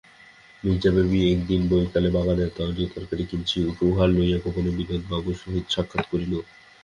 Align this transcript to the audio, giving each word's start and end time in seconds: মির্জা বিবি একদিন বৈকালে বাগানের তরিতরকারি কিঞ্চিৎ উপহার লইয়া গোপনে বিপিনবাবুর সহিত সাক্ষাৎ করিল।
মির্জা 0.63 0.91
বিবি 0.95 1.19
একদিন 1.33 1.61
বৈকালে 1.71 2.09
বাগানের 2.15 2.49
তরিতরকারি 2.57 3.23
কিঞ্চিৎ 3.29 3.63
উপহার 3.73 4.09
লইয়া 4.15 4.39
গোপনে 4.43 4.71
বিপিনবাবুর 4.77 5.35
সহিত 5.41 5.65
সাক্ষাৎ 5.73 6.03
করিল। 6.11 6.33